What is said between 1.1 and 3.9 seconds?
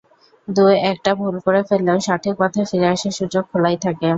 ভুল করে ফেললেও সঠিক পথে ফিরে আসার সুযোগ খোলাই